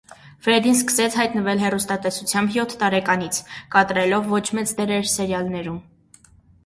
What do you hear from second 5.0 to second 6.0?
սերիալներում։